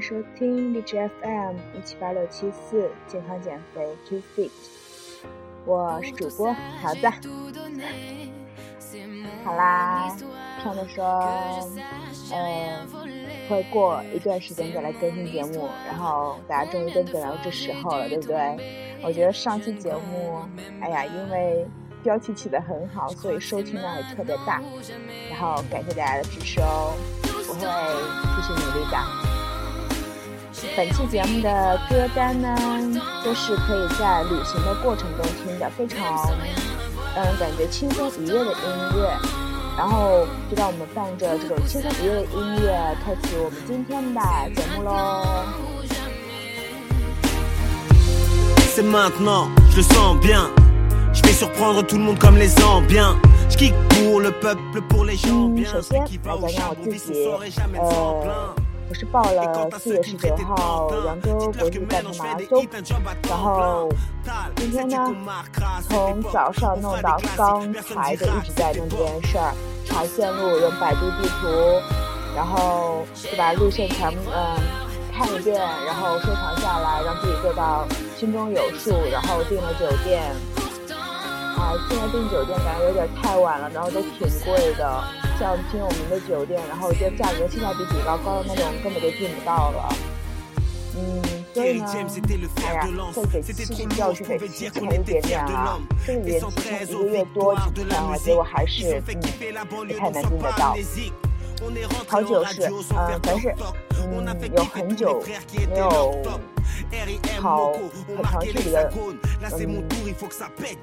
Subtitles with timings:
[0.00, 4.50] 收听荔枝 FM 一七八六七四健康减肥 Keep Fit，
[5.66, 7.06] 我是主播桃子。
[9.44, 10.08] 好啦，
[10.64, 11.04] 上面说，
[12.32, 12.86] 呃，
[13.48, 18.98] 会过一段时间再来更新节目，然后大家终于都等到这时候了，对不对？
[19.02, 20.40] 我觉得上期节目，
[20.80, 21.66] 哎呀，因为
[22.02, 24.62] 标题起的很好，所以收听量也特别大，
[25.30, 26.94] 然后感谢大家的支持哦，
[27.48, 27.60] 我会
[28.34, 29.39] 继续努力的。
[30.76, 32.56] 本期节目的歌单呢，
[33.24, 35.98] 都是可以在旅行的过程中听的，非常
[37.14, 39.10] 让人感觉轻松愉悦的音乐。
[39.78, 44.20] 然后就让我们放着这种轻松愉悦的音乐，开启我们今天的
[44.54, 45.24] 节目喽。
[55.64, 57.24] 嗯，首先来讲讲我自己，
[57.80, 58.69] 呃。
[58.90, 62.66] 我是报了四月十九号扬州国际半程马拉松，
[63.28, 63.88] 然后
[64.56, 65.14] 今天呢，
[65.88, 69.54] 从早上弄到刚才就一直在弄这件事儿，
[69.86, 71.46] 查线路，用百度地图，
[72.34, 74.58] 然后就把路线全部嗯
[75.16, 77.86] 看一遍，然后收藏下来，让自己做到
[78.18, 80.34] 心中有数，然后订了酒店。
[81.60, 85.04] 啊，现在订酒店感觉有点太晚了，然后都挺贵的。
[85.38, 89.88] 像挺有名的酒店，然后就价格性价比比较高的那种，根本就订不到了。
[90.96, 91.22] 嗯，
[91.54, 91.86] 所以呢，
[92.66, 100.76] 哎呀，再给自己教训得提前一点点啊，甚至提前一个月多几天啊，结果还是嗯不太能订得到。
[102.06, 103.54] 好久是，嗯，凡是
[103.98, 105.22] 嗯有很久
[105.70, 106.14] 没有。
[107.40, 107.72] 跑
[108.06, 109.18] 很长距离的，嗯，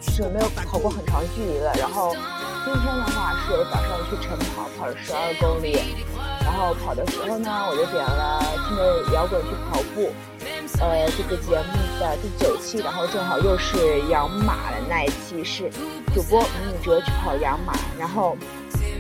[0.01, 1.73] 是没有跑过很长距离的。
[1.77, 2.15] 然后
[2.65, 5.95] 今天的话是早上去晨跑，跑了十二公里。
[6.43, 10.11] 然后跑的时候呢，我就点了听着摇滚去跑步。
[10.79, 15.69] 呃，这个节目的第九期，然后正好又是养马的那一期，是
[16.13, 18.37] 主播米米哲去跑养马，然后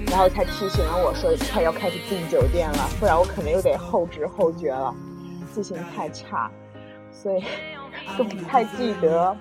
[0.07, 4.93] 然后他提醒了我说快要开始订酒店了，不然我可能又得后知后觉了，
[5.55, 6.51] 记性太差。
[7.21, 7.43] 所以
[8.17, 9.35] 都不太记得，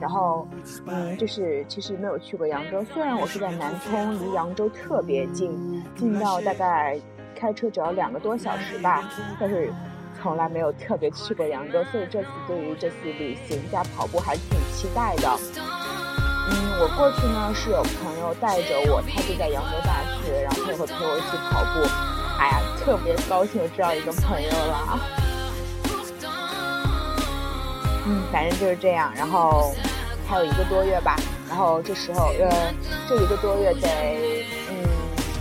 [0.00, 0.46] 然后
[0.86, 2.84] 嗯，就是其实没有去过扬州。
[2.94, 6.98] 虽然我是在南通，离扬州特别近，近到大概
[7.34, 9.10] 开车只要两个多小时吧，
[9.40, 9.72] 但是
[10.22, 11.82] 从来没有特别去过扬州。
[11.90, 15.28] 所以这次对于这次旅行加跑步还是挺期待的。
[16.46, 21.80] 嗯，我过去呢是有朋友带着我，他就在扬州大学，然后他也会陪我一起跑步。
[22.38, 25.23] 哎呀，特别高兴有这样一个朋友了。
[28.06, 29.74] 嗯，反正就是这样，然后
[30.28, 31.16] 还有一个多月吧，
[31.48, 32.72] 然后这时候呃，
[33.08, 34.88] 这一个多月得嗯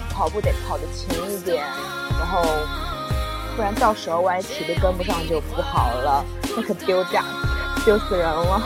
[0.10, 1.64] 跑步得跑得勤一点，
[2.18, 2.42] 然后
[3.56, 6.26] 不然到时候万一体力跟不上就不好了，
[6.56, 7.24] 那可丢架
[7.84, 8.62] 丢死人了，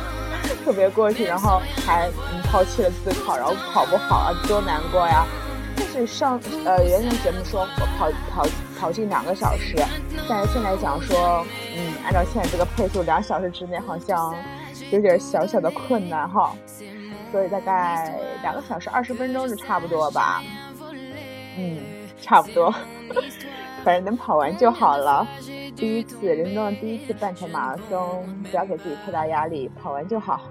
[0.63, 5.25] 特别过去，然后还嗯抛弃了自考，然后跑不好啊，多难过呀！
[5.75, 8.45] 但是上呃原先节目说我跑跑
[8.79, 9.75] 跑进两个小时，
[10.29, 11.45] 但是现在讲说。
[11.79, 14.33] 嗯，按照现在这个配速，两小时之内好像
[14.89, 16.51] 有点小小的困难哈，
[17.31, 20.41] 所以大概两个小时二十分钟就差不多吧。
[21.55, 21.77] 嗯，
[22.19, 22.73] 差不多，
[23.85, 25.27] 反正能跑完就好了。
[25.75, 30.41] 第一次人生的第一次半程马拉松，不要给自己太大压力，跑完就好。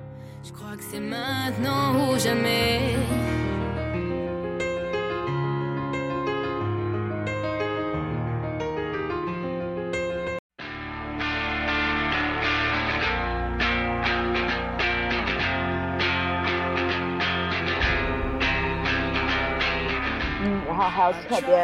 [21.06, 21.56] 要特别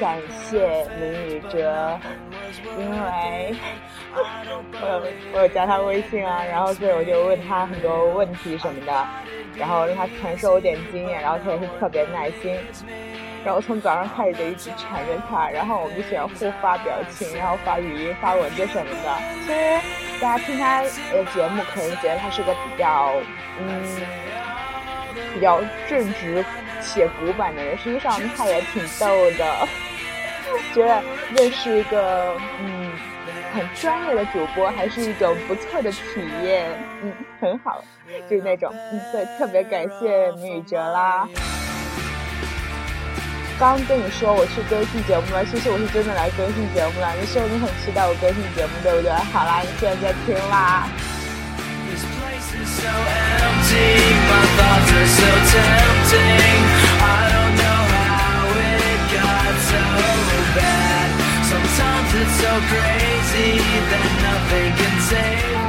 [0.00, 1.98] 感谢林宇哲，
[2.76, 3.54] 因为
[4.12, 5.02] 我有
[5.34, 9.06] 我有加他微信啊，然后所以我就问他很多问题什么的，
[9.56, 12.58] 然后让他传授我点经验，然后他也是特别耐心，
[13.44, 19.16] 然后从早上开始就一直缠着他，然后我们就喜欢互发表情，然后发语音、发文字什么的。
[19.46, 20.88] 其实大家听他的
[21.32, 23.12] 节目，可能觉得他是个比较
[23.60, 23.84] 嗯
[25.34, 26.44] 比较正直。
[26.80, 29.68] 且古板的人，实际上他也挺逗的。
[30.72, 31.02] 觉得
[31.36, 32.92] 认识一个嗯
[33.52, 36.70] 很专业的主播，还是一种不错的体验。
[37.02, 37.82] 嗯，很好，
[38.30, 41.28] 就是那种嗯，对，特别感谢米宇哲啦。
[43.58, 47.12] 刚跟你说我去更新节目了，其实我是真的来更新节目了。
[47.20, 49.10] 你说你很期待我更新节目，对不对？
[49.32, 50.86] 好啦，你现在在听啦。
[52.68, 52.84] so
[53.16, 54.46] so
[55.06, 56.08] so so so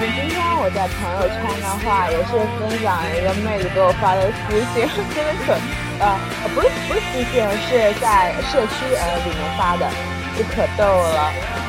[0.01, 5.53] 今天我在朋友圈的话也是分享一个妹子给我发的私信真的可
[5.99, 6.17] 呃
[6.55, 7.33] 不是不是私信
[7.67, 10.18] 是在社区呃里面发的。
[10.39, 11.19] 就可逗了。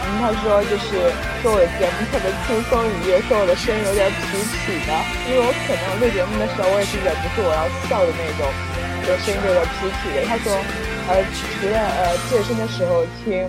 [0.06, 1.11] 嗯，他说就是
[1.43, 4.94] 说我的节目特别轻松愉悦，说我的声音有点痞痞的，
[5.26, 8.46] 因为我可能录节目的时候我也是忍不住我要笑的那种，
[9.02, 10.22] 就声音有点痞痞的。
[10.31, 10.55] 他说。
[11.08, 11.17] 呃，
[11.58, 13.43] 除了呃健身的时候听，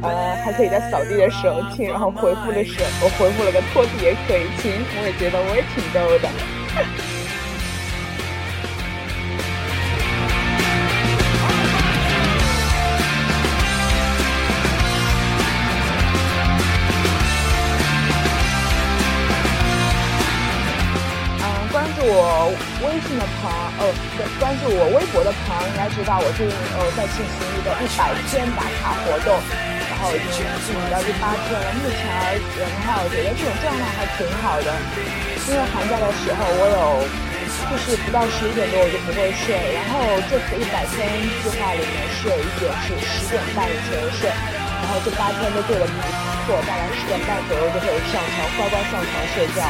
[0.00, 4.72] 呃还可以在扫地的时候听，然后回复的时候我回复了个拖地也可以听，
[5.02, 6.30] 我也觉得我也挺逗的。
[23.18, 29.30] 的朋友，呃，关注我微博的朋友应该知道，我最近呃在进行一个一百天打卡活动，
[29.88, 31.66] 然后已经进行到第八天了。
[31.78, 34.68] 目前而言的话，我觉得这种状态还挺好的，
[35.46, 37.06] 因为寒假的时候我有
[37.70, 41.06] 就是不到十一点多我就不会睡，然后这次一百天
[41.42, 45.94] 计划里面是有一点是十点半以前睡，然后这八天都做的不
[46.46, 49.64] 错，大概十点半左右就会上床乖乖上床睡觉。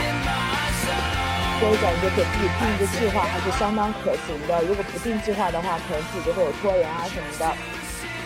[1.60, 4.62] 所以感觉给自己定一个计划还是相当可行的。
[4.62, 7.54] 如果不定计划的话，可能自己就会有拖延啊什么的。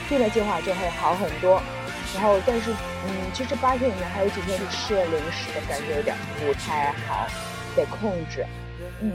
[0.08, 1.60] 定了计划就会好很多。
[2.14, 7.26] 然后，但是，嗯，其实八天里面还有几天是吃了零食的，感觉有点不太好，
[7.76, 8.46] 得控制。
[9.00, 9.12] 嗯，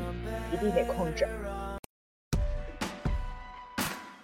[0.51, 1.27] 一定得控制。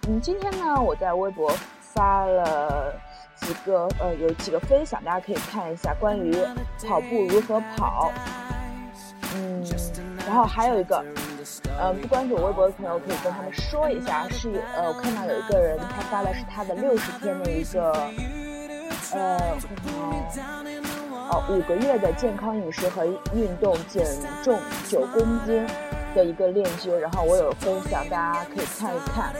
[0.06, 2.94] 嗯，今天呢，我在微博发了
[3.34, 6.32] 几个，呃，有几个分享，大家可以看一下，关于
[6.86, 8.12] 跑步如何跑。
[9.34, 9.64] 嗯，
[10.26, 11.04] 然后还有一个，
[11.80, 17.92] 嗯，不关注我微博的朋友可以跟他们说一下，是呃，我看到有一个人他发的是他的六十天的一个，
[19.12, 19.38] 呃，
[21.30, 24.04] 哦，五个月的健康饮食和运动减
[24.42, 25.64] 重九公斤
[26.14, 29.32] 的一个链接，然后我有分享，大家可以看一看。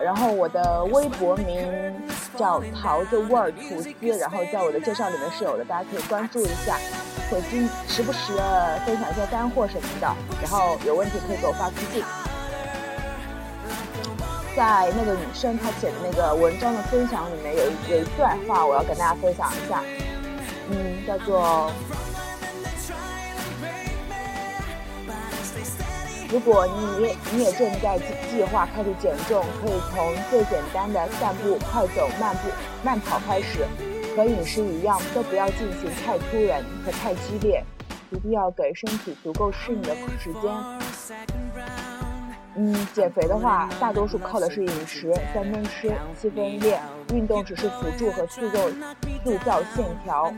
[0.00, 1.94] 然后我的微博名
[2.36, 6.76] 叫桃子味儿吐司，然后在我的介绍里面是有的，大家可以关注一下。
[7.30, 12.04] 会经时不时的分享一些干货什么的，然后有问题可以给我发私信。
[14.56, 19.82] 在那个女生她写的那个文章的分享里面，有一有一段话，我要跟大家分享一下，
[20.70, 21.72] 嗯，叫做：
[26.30, 32.48] 如果你也你也正在计计划开始减重，可以从最简单的散步、快走、慢步、
[32.84, 33.66] 慢跑开始。
[34.16, 37.62] 和饮食一样，都不要进行太突然和太激烈，
[38.10, 40.52] 一定要给身体足够适应的时间。
[42.56, 46.80] 嗯，减肥的话，大多数靠的是饮食，三分吃，七分练，
[47.12, 48.60] 运动只是辅助和塑造
[49.24, 50.32] 塑造线条。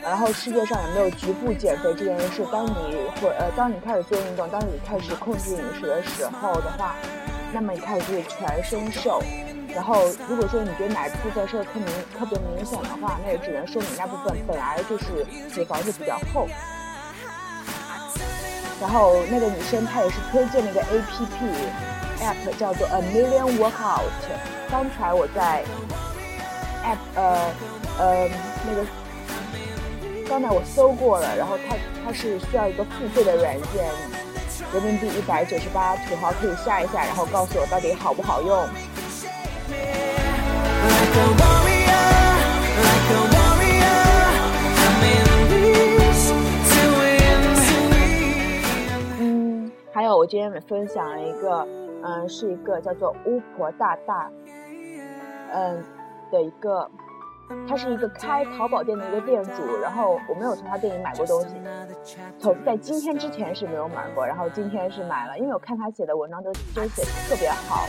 [0.00, 2.46] 然后世界上也没有局部减肥这件事。
[2.52, 6.94] 当你或呃，当你开始做运动，当你开始控制饮食的时候的话，
[7.52, 9.20] 那么你开始全身瘦。
[9.78, 11.86] 然后，如果说你觉得哪一部分瘦特明
[12.18, 16.48] 特别明显的话，那也只能说明那部分本来就是脂肪就比较厚。
[18.80, 24.10] 然后那个女生她也是推荐了一个 A P P App 叫做 A Million Workout。
[24.68, 25.62] 刚才我在
[26.84, 27.52] App 呃
[28.00, 28.28] 呃
[28.66, 28.84] 那个，
[30.28, 33.88] 刚才我搜过了，然后它它是需要一个付费的软件，
[34.74, 38.68] 人民币一百九十八，土豪可以下一下，然后告诉我到底好不好用。
[49.20, 51.66] 嗯，还有我今天分享了一个，
[52.02, 54.30] 嗯，是一个叫做巫婆大大，
[55.52, 55.84] 嗯
[56.30, 56.90] 的一个。
[57.68, 61.48] 他是一个开淘宝店的一个店主，然后我没有从他店里买过东西，
[62.38, 67.86] 从在今天之前是没有买过，然后今天是买了，因为我看他写的文章都都写的特别好，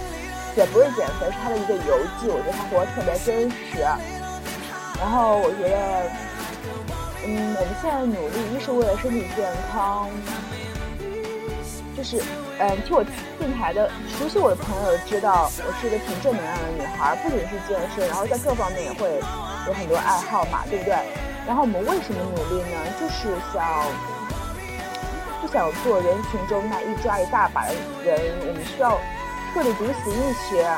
[0.56, 3.80] 也不是减肥，是他的一个游记，我觉得他活得特别真实。
[5.00, 6.10] 然后我觉得，
[7.26, 10.10] 嗯，我们现在努力，一是为了身体健康。
[12.00, 12.24] 就是，
[12.60, 13.04] 嗯，听我
[13.38, 19.20] 电台的熟悉我的朋友知道，我是一个挺正能量的女孩，不仅是健身，然后在各方面也会
[19.68, 20.96] 有很多爱好嘛，对不对？
[21.46, 22.80] 然后我们为什么努力呢？
[22.96, 23.84] 就是想
[25.42, 27.76] 不想做人群中那一抓一大把的
[28.06, 28.16] 人，
[28.48, 28.98] 我们需要
[29.54, 30.72] 特立独行一些。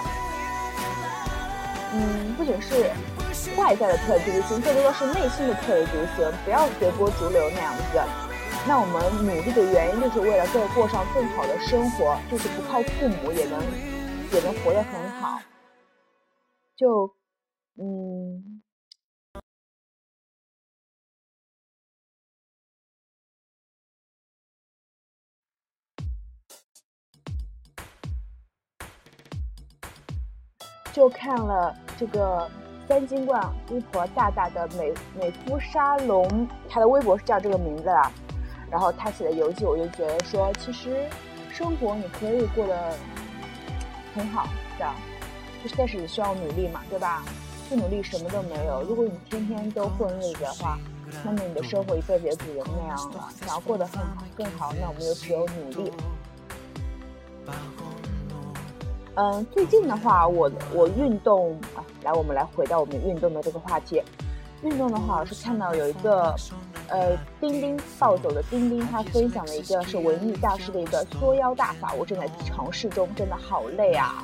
[1.93, 2.89] 嗯，不仅是
[3.57, 8.01] 外在的特立独行，更多的是内心的特立独行，不要随波逐流那样子。
[8.67, 13.59] 那我们努力的原因就是为了在过上更好的生活就是不靠父母也能
[14.31, 15.41] 也能活得很好。
[16.75, 17.11] 就
[17.77, 18.61] 嗯。
[30.93, 32.49] 就看了这个
[32.87, 33.41] 三金冠
[33.71, 38.11] 巫婆大大的美美肤沙龙它的微博是叫这个名字啦
[38.71, 41.05] 然后他写的游记，我就觉得说，其实
[41.51, 42.93] 生活你可以过得
[44.15, 44.47] 很好
[44.79, 44.89] 的，
[45.61, 47.23] 就是但是你需要努力嘛，对吧？
[47.69, 48.81] 不努力什么都没有。
[48.83, 50.77] 如果你天天都混日子的话，
[51.23, 53.29] 那么你的生活一辈子也只能那样了。
[53.39, 55.91] 想要过得很好更好，那我们就只有努力。
[59.15, 64.01] 嗯，最近的话，我我运动啊，来，我们来回到我们运动的这个话题。
[64.63, 66.33] 运动的话，我是看到有一个，
[66.91, 74.23] 呃，钉钉暴走的钉钉，他分享了一个是维密大师的一个缩腰大法，我正在尝试中，真的好累啊。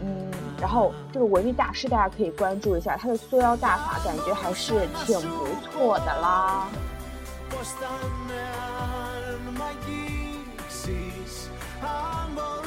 [0.00, 6.68] 嗯，然后这个维密大师大家可以关注一下，他的缩腰大法感觉还是挺不错的啦。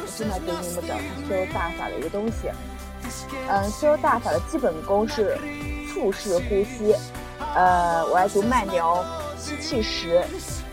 [0.05, 2.49] 现在对应不着他修大法的一个东西，
[3.49, 5.37] 嗯，缩腰大法的基本功是
[5.87, 6.93] 腹式呼吸，
[7.55, 9.01] 呃，我来读慢牛，
[9.37, 10.21] 吸气时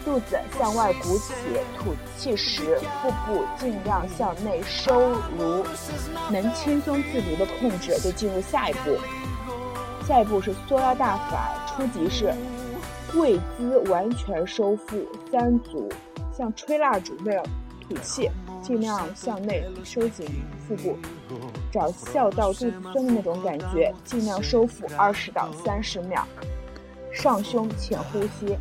[0.05, 1.33] 肚子向外鼓起，
[1.79, 5.65] 吐气时腹部尽量向内收，如
[6.29, 8.99] 能轻松自如的控制，就进入下一步。
[10.09, 12.35] 下一步是缩腰大法，初级是
[13.13, 15.89] 跪姿完全收腹三组，
[16.37, 17.45] 像吹蜡烛那样
[17.89, 18.29] 吐气。
[18.61, 20.25] 尽量向内收紧
[20.69, 20.97] 腹部，
[21.73, 26.25] 找笑到肚子酸的那种感觉，尽量收腹二十到三十秒。
[27.13, 28.59] 上胸浅呼吸。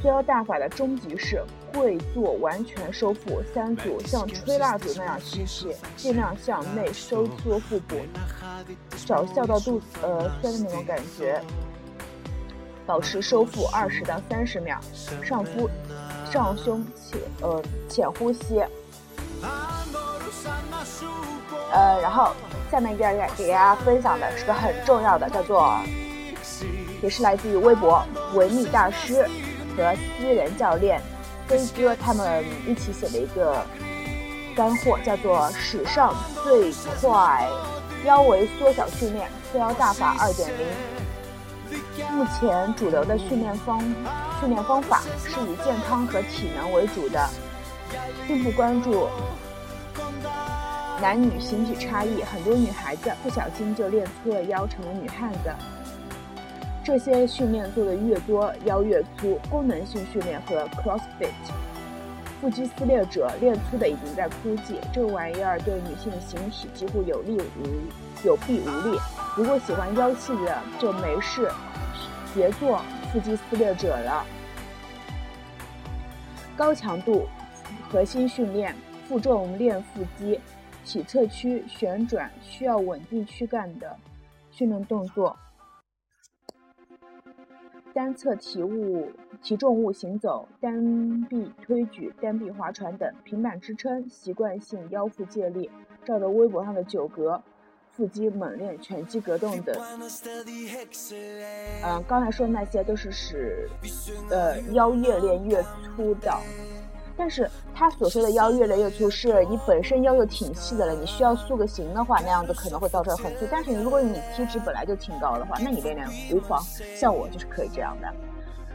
[0.00, 1.42] 缩腰大法的终极是
[1.72, 7.96] 跪坐完全收腹三组，像吹蜡烛那样吸气，尽量向内收缩腹部，
[9.06, 11.40] 找笑到肚子呃酸的那种感觉，
[12.86, 14.78] 保持收腹二十到三十秒。
[15.22, 15.68] 上腹。
[16.32, 18.60] 上胸浅呃浅呼吸，
[21.70, 22.32] 呃，然后
[22.72, 25.78] 下面给大家给大家分享的是个很重要的，叫做，
[27.04, 29.28] 也是来自于微博维密大师
[29.76, 30.98] 和私人教练
[31.46, 33.62] 飞哥他们一起写的一个
[34.56, 37.46] 干货，叫做史上最快
[38.06, 40.66] 腰围缩小训练缩腰大法二点零。
[42.10, 43.78] 目前主流的训练方
[44.40, 47.28] 训练方法是以健康和体能为主的，
[48.26, 49.08] 并不关注
[51.02, 52.22] 男女形体差异。
[52.22, 55.50] 很多女孩子不小心就练粗了腰，成了女汉子。
[56.84, 59.40] 这些训练做的越多，腰越粗。
[59.50, 61.32] 功能性训练和 CrossFit，
[62.42, 64.74] 腹肌撕裂者练粗的已经在枯竭。
[64.92, 68.98] 这玩意儿对女性的形体几乎有利无有弊无利。
[69.34, 71.50] 如果喜欢腰细的，就没事。
[72.34, 74.22] 别做腹肌撕裂者了。
[76.56, 77.26] 高强度
[77.88, 78.76] 核心训练，
[79.08, 80.38] 负重练腹肌，
[80.84, 83.96] 体侧屈旋转需要稳定躯干的
[84.50, 85.34] 训练动作。
[87.94, 89.10] 单侧提物
[89.40, 95.70] 提重物行走，单臂推举，单臂划船等，平板支撑，习惯性腰腹借力。
[96.04, 97.40] 照着微博上的九格。
[97.96, 99.72] 腹肌猛练、拳击格斗等，
[101.84, 103.70] 嗯，刚才说的那些都是使
[104.30, 106.36] 呃腰越练越粗的。
[107.16, 113.46] 但是他所说的腰越来越粗，是你本身腰就挺细的了，你需要塑个形的话，那样子可能会造成很粗。
[113.50, 116.60] 但是如果你体脂本来就挺高的话，那你练练无妨。
[116.96, 118.08] 像我就是可以这样的。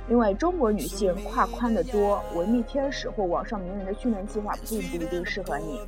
[0.10, 5.79] 因为中国女性胯宽的多，维密天使或网上名人的训练计划并不一定适合你。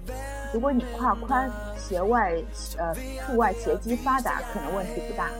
[0.53, 2.36] 如果你胯宽，斜外
[2.77, 2.93] 呃
[3.25, 5.31] 腹外斜肌发达，可能问题不大。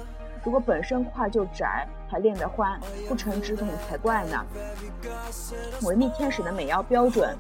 [0.44, 4.44] 如果本身胯就窄，还练得欢，不成直筒才怪呢。
[5.84, 7.38] 维密天使的美腰标准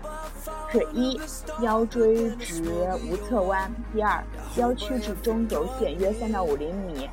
[0.71, 1.19] 是一
[1.61, 2.63] 腰椎直
[3.09, 4.23] 无侧弯，第二
[4.55, 7.09] 腰曲至中轴线约三到五厘米。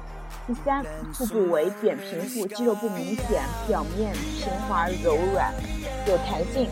[0.46, 5.52] 第三，腹部为扁平腹，肌肉不明显，表面平滑柔软，
[6.06, 6.68] 有弹性，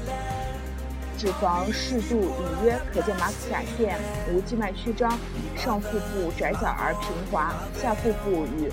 [1.19, 3.99] 脂肪适度隐约，可见马甲线，
[4.31, 5.11] 无静脉曲张，
[5.57, 8.71] 上腹部窄小而平滑，下腹部与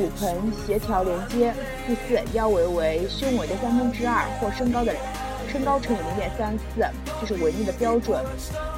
[0.00, 0.34] 骨盆
[0.66, 1.52] 协调连接。
[1.86, 4.94] 第四，腰围为胸围的三分之二或身高的
[5.52, 6.82] 身高乘以零点三四，
[7.20, 8.18] 就是围内的标准。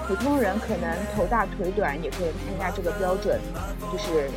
[0.09, 3.38] 普通人可能头大腿短，也可以参加这个标准，
[3.93, 4.29] 就是。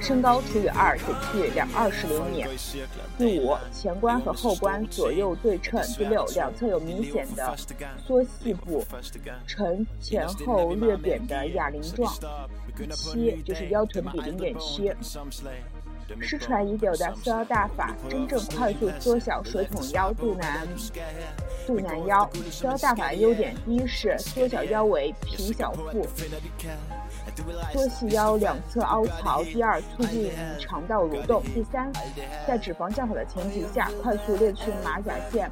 [0.00, 2.44] 身高除以二，减去两二十厘米。
[3.18, 5.82] 第五，前关和后关左右对称。
[5.96, 7.54] 第六，两侧有明显的
[8.06, 8.84] 缩细部，
[9.46, 12.12] 呈前后略扁的哑铃状。
[12.76, 14.92] 第七，就是腰臀比零点七。
[16.20, 20.68] 失传已久的缩腰大法，真正快速缩小水桶腰、肚腩、
[21.66, 22.30] 肚腩腰。
[22.48, 26.06] 缩腰大法的优点，一是缩小腰围、平小腹。
[27.72, 29.42] 缩细腰两侧凹槽。
[29.44, 31.42] 第二，促进肠道蠕动。
[31.54, 31.90] 第三，
[32.46, 35.50] 在脂肪较少的前提下，快速练出马甲线。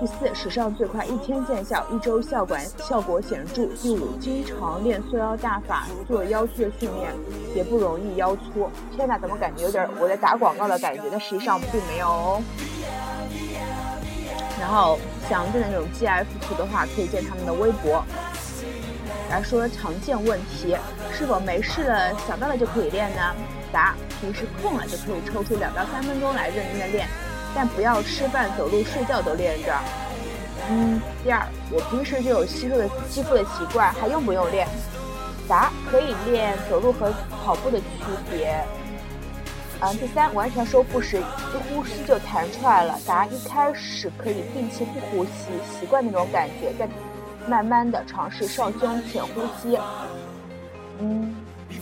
[0.00, 3.66] 第四，史上最快一天见效，一周效果效果显著。
[3.76, 7.12] 第五，经常练缩腰大法做腰粗的训练，
[7.54, 8.68] 也不容易腰粗。
[8.94, 11.02] 天哪，怎么感觉有点我在打广告的感觉？
[11.10, 12.42] 但实际上并没有哦。
[14.60, 14.98] 然后，
[15.28, 18.04] 想练那种 GF 图的话，可以见他们的微博。
[19.32, 20.76] 来说常见问题，
[21.10, 23.34] 是否没事了想到了就可以练呢？
[23.72, 27.08] 答：平时空了就可以抽出两到三分钟来认真的练，
[27.54, 29.74] 但不要吃饭、走路、睡觉都练着。
[30.68, 31.00] 嗯。
[31.24, 34.68] 第二，我平时就有吸收的肌肤的习惯，还用不用练？
[35.48, 37.10] 答：可以练走路和
[37.42, 37.86] 跑步的区
[38.30, 38.62] 别。
[39.80, 39.96] 嗯。
[39.96, 43.00] 第三，完全收腹时一呼吸就弹出来了。
[43.06, 45.48] 答：一开始可以定期不呼吸，
[45.80, 46.86] 习惯那种感觉，在。
[47.48, 49.78] 慢慢的尝试上胸浅呼吸。
[51.00, 51.34] 嗯，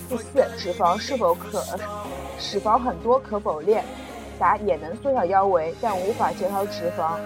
[0.09, 1.62] 第四，脂肪是否可
[2.38, 3.85] 脂肪很多可否练？
[4.38, 7.19] 答：也能缩小腰围，但无法减少脂肪，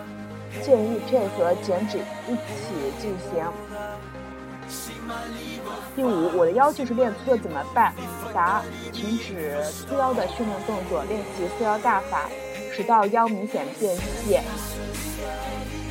[0.62, 3.46] 建议配合减脂一起进行。
[5.94, 7.92] 第五，我的腰就是练粗了怎么办？
[8.32, 8.62] 答：
[8.92, 12.28] 停止粗腰的训练动作，练习缩腰大法，
[12.74, 14.40] 直到腰明显变细。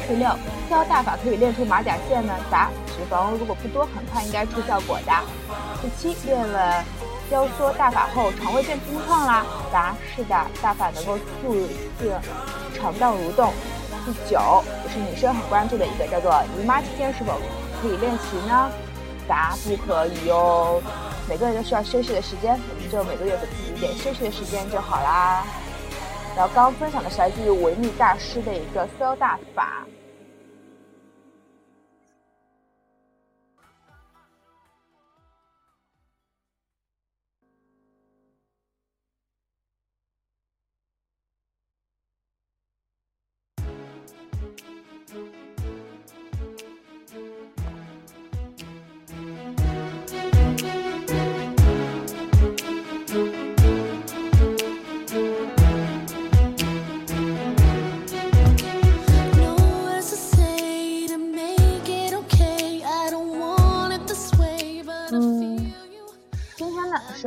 [0.07, 0.29] 第六，
[0.67, 2.33] 缩腰大法可以练出马甲线呢？
[2.51, 5.11] 答：脂肪如果不多，很快应该出效果的。
[5.81, 6.83] 第七，练了
[7.31, 9.45] 腰缩大法后，肠胃变通畅啦？
[9.71, 11.55] 答：是的，大法能够促
[11.99, 12.11] 进
[12.75, 13.53] 肠道蠕动。
[14.05, 17.33] 第九，也是女生很关注的一个，叫做姨妈期间是否
[17.81, 18.69] 可以练习呢？
[19.25, 20.81] 答：不可以哟，
[21.29, 25.45] 每个人都需要休息的时间，我们就每个月给自己一点休息的时间就好啦。
[26.35, 29.85] 然后刚刚分享的是来自于维密大师的一个缩腰大法。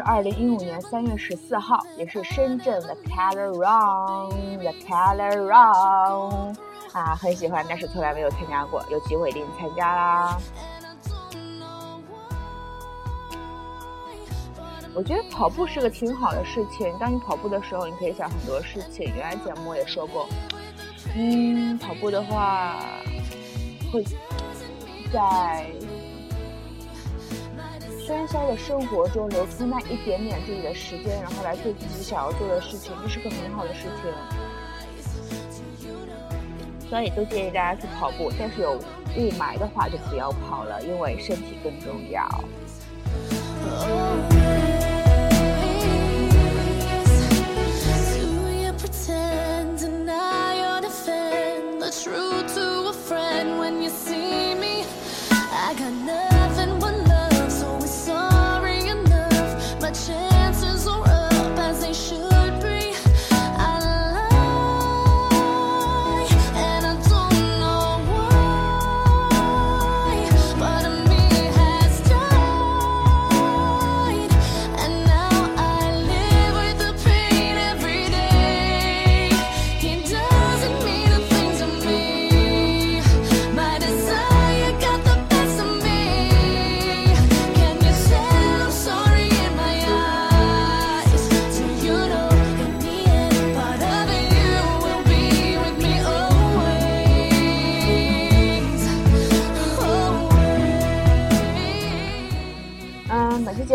[0.07, 6.57] 二零一五年三月十四号，也是深圳的 Color Run，The Color Run，
[6.93, 10.39] 啊，很喜欢，但是从来没有参加过，有机会一定参加啦。
[14.95, 16.97] 我觉得跑步是个挺好的事情。
[17.01, 19.13] 当你跑步的时候，你可以想很多事情。
[19.13, 20.29] 原来节目也说过，
[21.17, 22.77] 嗯，跑步的话
[23.93, 24.05] 会
[25.13, 25.67] 在。
[28.07, 34.15] 喧嚣的生活中留出那一点点自己的时间，然后来做自己想要做的事情，这是个很好的事情。
[36.89, 38.75] 所以都建议大家去跑步，但是有
[39.17, 42.25] 雾霾的话就不要跑了，因为身体更重要。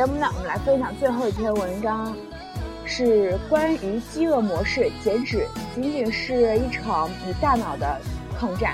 [0.02, 2.12] 节目呢，我们来分享最后一篇文章，
[2.86, 8.02] 是关于饥饿模式减脂仅仅是一场与大脑的
[8.36, 8.74] 抗战。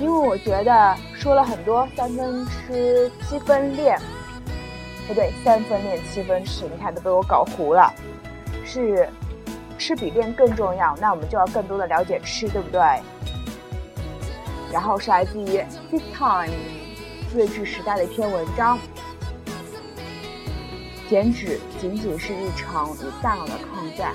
[0.00, 4.00] 因为我觉得说了很多三分吃七分练，
[5.06, 7.92] 不对，三分练七分吃，你看都被我搞糊了。
[8.64, 9.06] 是
[9.76, 12.80] 吃比练更重要，那我们就要更多的了解吃，对不对？
[14.72, 15.58] 然后是来自于
[15.90, 16.48] 《This Time》
[17.34, 18.78] 睿智时代的一篇文章。
[21.12, 24.14] 减脂仅仅是一场与大脑的抗战。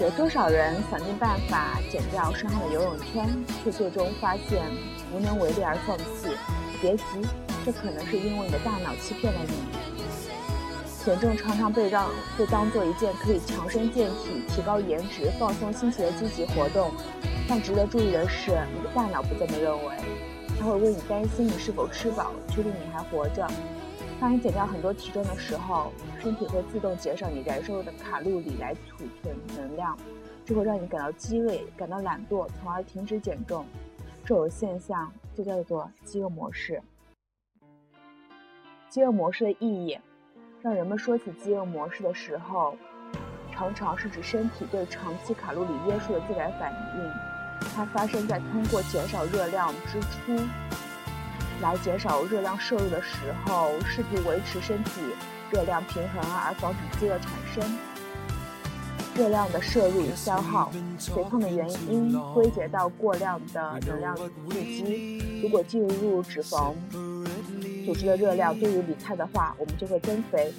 [0.00, 3.24] 有多少人想尽办法减掉身上的游泳圈，
[3.62, 4.68] 却最终发现
[5.12, 6.36] 无能为力而放弃？
[6.80, 7.04] 别急，
[7.64, 9.54] 这可能是因为你的大脑欺骗了你。
[11.04, 16.90] 减重常常被让被当做一件可以强身健体、提高颜值、放松心情的积极活动，
[17.48, 20.33] 但值得注意的是，你的大脑不这么认为。
[20.64, 23.46] 会为你担心你是否吃饱，确定你还活着。
[24.20, 29.96] 当你减掉很多体重的时候，身体会自动减少你燃烧的卡路里来储存能量，
[30.44, 33.66] 这会让你感到饥饿、感到懒惰，从而停止减重。
[34.24, 36.82] 这种现象就叫做饥饿模式。
[38.88, 39.98] 饥饿模式的意义。
[40.62, 42.74] 让人们说起饥饿模式的时候，
[43.52, 47.33] 常常是指身体对长期卡路里约束的自然反应。
[47.74, 50.44] 它发生在通过减少热量支出
[51.60, 55.00] 来减少热量摄入的时候，试图维持身体
[55.50, 57.78] 热量平衡而防止饥饿产生。
[59.14, 64.16] 热量的摄入与消耗，肥胖的原因归结到过量的能量
[64.50, 65.40] 蓄积。
[65.42, 66.74] 如果进入脂肪。
[67.84, 70.50] 组织的热量多于离开的话，我们就会增肥；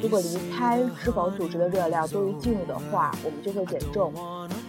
[0.00, 4.10] 如果离开脂肪组织的热量多于进入的话，我们就会减重。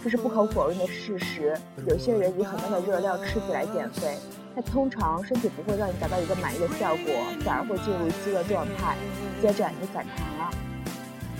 [0.02, 1.56] 这是不可否认的事实。
[1.86, 4.18] 有些人以很大的热量吃起来减肥，
[4.54, 8.96] 但通常身体不会让你达到一个满意的效果，反而会进入饥饿状态，
[9.40, 10.50] 接着你反弹了。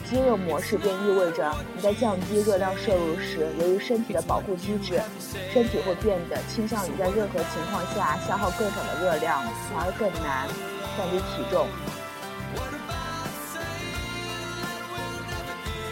[0.09, 5.01] 饥饿模式便意味着你在降低热量摄入时，由于身体的保护机制，
[5.53, 10.47] 身体会变得倾向于在任何情况下消耗更少的热量，从而更难
[10.99, 11.67] 降低体重。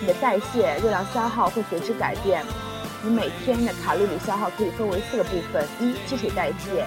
[0.01, 2.43] 你的代谢热量消耗会随之改变。
[3.03, 6.85] 你每天的卡路里消耗可以分为四个部分：一、基础代谢，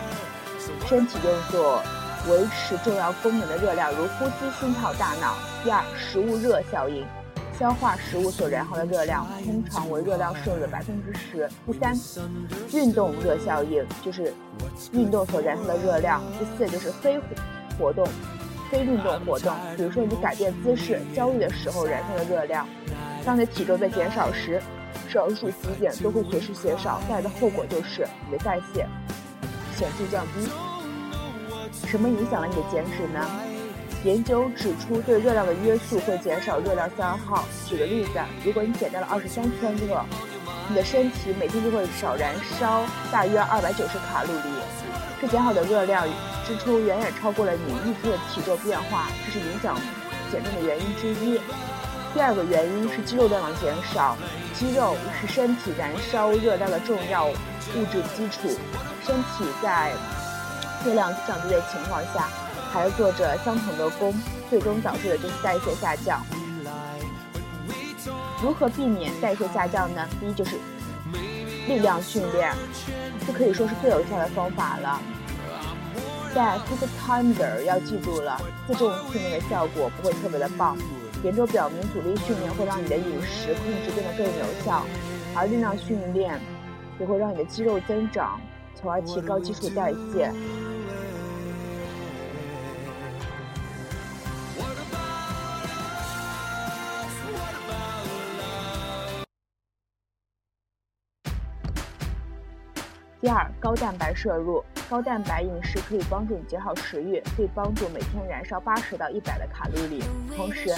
[0.87, 1.81] 身体用作
[2.29, 7.05] 维持重要功能的热量，如呼吸、心跳、大脑；第二，食物热效应。
[7.59, 11.47] 消化食物所燃耗的热量通常为热量摄入的百分之十。
[11.67, 11.95] 第三，
[12.73, 14.33] 运动热效应就是
[14.91, 16.19] 运动所燃烧的热量。
[16.39, 17.19] 第四就是非
[17.77, 18.07] 活动、
[18.71, 22.67] 非运动活动，比如说你改变姿势、焦虑的时候燃烧的热量。
[23.25, 24.61] 当你的体重在减少时，
[25.09, 28.85] 上述几点都会随之减少，带来的后果就是你的代谢
[29.77, 30.49] 显著降低。
[31.87, 33.25] 什么影响了你的减脂呢？
[34.03, 37.45] 研究指出，对热量的约束会减少热量消耗。
[37.65, 40.03] 举个例子，如果你减掉了二十三千克，
[40.67, 44.49] 你的身体每天就会少燃烧大约二百九十卡路里。
[45.21, 46.05] 这减好的热量
[46.45, 49.77] 支出远远超过了你预测的体重变化，这是影响
[50.29, 51.39] 减重的原因之一。
[52.13, 54.15] 第二个原因是肌肉量的减少。
[54.53, 58.49] 肌肉是身体燃烧热量的重要物质基础，
[59.03, 59.91] 身体在
[60.85, 62.29] 热量降低的情况下。
[62.71, 64.11] 还是做着相同的功，
[64.49, 66.19] 最终导致的就是代谢下降。
[68.41, 70.07] 如何避免代谢下降呢？
[70.19, 70.57] 第一就是
[71.67, 72.51] 力量训练，
[73.27, 74.99] 这可以说是最有效的方法了。
[76.33, 80.75] 在 f i t t i m e r 要记住了，自重训练的效果不会特别的棒。
[81.23, 84.83] 研究表明，阻力训练会让你的饮食控制变得更有效，
[85.33, 86.39] 而力量训练
[86.99, 88.39] 也会让你的肌肉增长，
[88.75, 90.29] 从而提高基础代谢。
[103.23, 104.61] 第二，高蛋白摄入。
[104.89, 110.03] 高蛋白饮食可以帮助你减少食欲，可以帮助每天燃烧八十到一百的卡路里。
[110.35, 110.75] 同时，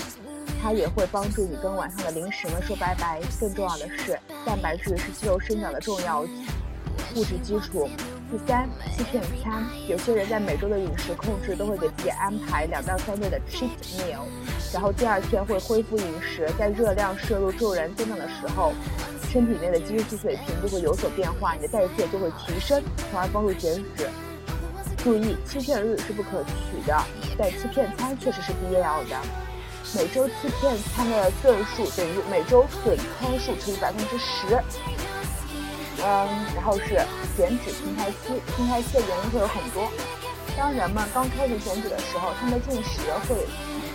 [0.61, 3.19] 它也会帮助你跟晚上的零食们说拜拜。
[3.39, 7.89] 更重要的是，蛋白质是肌肉生长的重要物质基础。
[8.29, 9.65] 第三，欺骗餐。
[9.87, 14.21] 有些人在每周的饮食控制都会给自己安排两到三顿的 cheat meal，
[14.75, 16.51] 然后第二天会恢复饮食。
[16.59, 18.73] 在热量摄入骤然增长的时候。
[19.31, 24.07] 身体内的激素水平就会有所变化，你的代谢就会提升，从而帮助减脂。
[24.95, 26.95] 注意，欺骗日是不可取的，
[27.37, 29.19] 但欺骗餐确实是必要的。
[29.93, 34.55] 每周欺骗餐的顿数等于每周损餐数乘以百分之十。
[35.99, 36.95] 嗯，然后是
[37.35, 39.91] 减脂平台期，平台期的原因会有很多。
[40.55, 43.35] 当人们刚开始减脂的时候，他们的进食会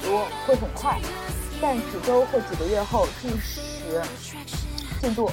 [0.00, 0.98] 多，会很快，
[1.60, 3.60] 但几周或几个月后，进食。
[5.00, 5.30] 进度，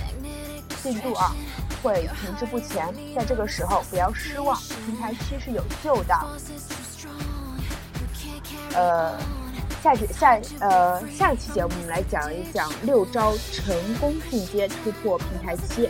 [0.82, 1.36] 进度啊，
[1.84, 2.88] 会停滞不前。
[3.15, 6.15] 在这个时候，不要失望，平台期是有救的。
[8.73, 9.17] 呃，
[9.84, 15.89] 下节下呃下一期节目，我们来讲一讲六招成功进阶突破平台期。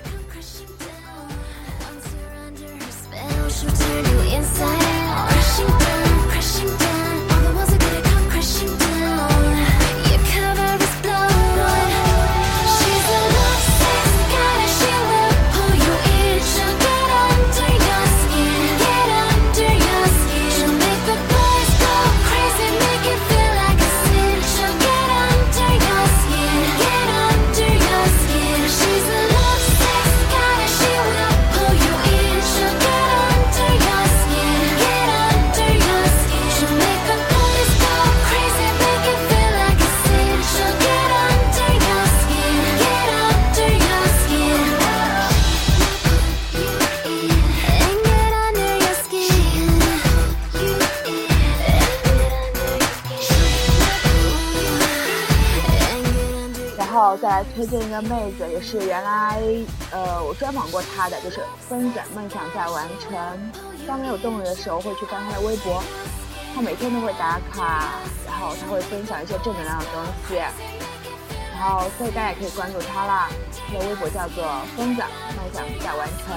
[4.37, 5.86] Inside,
[57.37, 59.39] 来推荐一个妹子，也是原来
[59.91, 63.13] 呃我专访过她的，就是分子梦想在完成。
[63.85, 65.83] 当没有动力的时候，会去翻她的微博，
[66.55, 67.93] 她每天都会打卡，
[68.25, 70.37] 然后她会分享一些正能量的东西，
[71.53, 73.29] 然后所以大家也可以关注她啦。
[73.67, 74.43] 她的微博叫做
[74.75, 75.03] 疯子
[75.35, 76.35] 梦想在完成。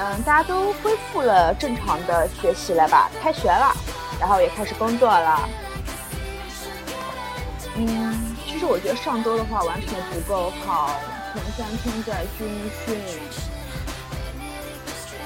[0.00, 3.10] 嗯，大家都恢复了正常的学习了吧？
[3.22, 3.76] 开学了。
[4.20, 5.48] 然后也开始工作了。
[7.76, 11.00] 嗯，其实我觉得上周的话完全不够好，
[11.34, 12.48] 前三天在军
[12.86, 12.96] 训，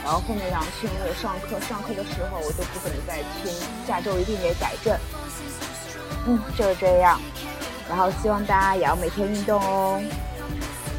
[0.02, 3.52] 然后后面两天我上课，上课的时候我都不可能再听，
[3.86, 4.98] 下周一定得改正。
[6.26, 7.20] 嗯，就是这样。
[7.88, 10.00] 然后希望大家也要每天运动哦。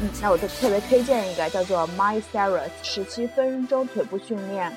[0.00, 4.72] 嗯，那我就特别推荐一个叫做 My Sarah 十七分钟腿部训练。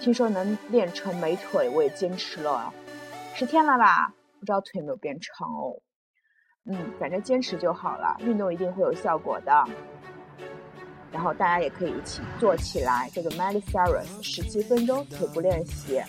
[0.00, 2.72] 听说能练成美腿，我也坚持了
[3.34, 4.12] 十天了吧？
[4.38, 5.76] 不知道腿有没有变长哦。
[6.64, 9.64] 嗯，反正坚持就好了，运动一定会有效果的。
[11.12, 16.02] 然后大家也可以一起做起来，这个 Miley Cyrus 十七分钟腿部练习。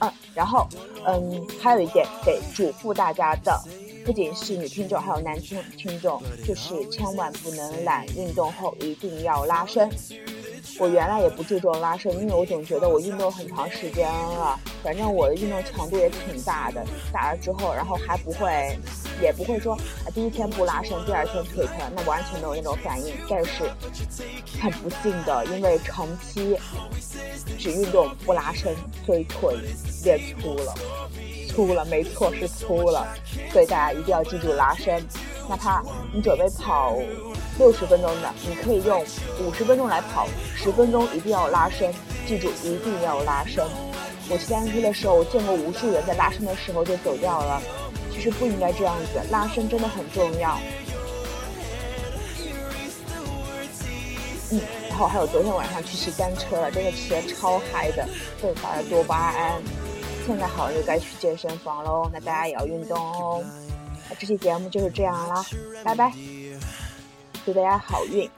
[0.00, 0.66] 嗯，然后
[1.06, 3.56] 嗯，还有一点得嘱咐大家的。
[4.04, 9.88] 不仅是女听众，还有男听听众，就是千万不能懒，运动后一定要拉伸。
[10.78, 18.76] 我原来也不注重拉伸，因为我总觉得我运动很长时间了，反正我的运动强度也挺大的，打了之后，然后还不会，
[19.22, 23.14] 也不会说啊第一天不拉伸，第二天腿疼，那完全没有那种反应。
[23.28, 23.64] 但是
[24.60, 26.58] 很不幸的，因为长期
[27.58, 28.74] 只运动不拉伸，
[29.06, 29.56] 所以腿
[30.02, 30.74] 变粗了。
[31.54, 33.06] 粗了，没错，是粗了，
[33.52, 35.00] 所以大家一定要记住拉伸。
[35.48, 36.96] 哪怕你准备跑
[37.58, 39.04] 六十分钟的，你可以用
[39.40, 41.92] 五十分钟来跑，十分钟一定要拉伸，
[42.26, 43.64] 记住一定要拉伸。
[44.28, 47.62] 我去单车的时候，我见过无数人在拉伸的时候就走掉了，
[48.10, 50.58] 其实不应该这样子，拉伸真的很重要。
[54.50, 58.08] 嗯，然后还有昨天晚上去骑单车了，真的骑得超嗨的，
[58.40, 59.62] 奋发了多巴胺。
[60.26, 63.44] 现在好像又该去健身房喽，那大家也要运动哦。
[64.08, 65.44] 那这期节目就是这样啦，
[65.84, 66.12] 拜拜，
[67.44, 68.30] 祝大家好运。